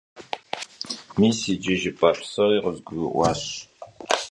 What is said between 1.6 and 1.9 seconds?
vue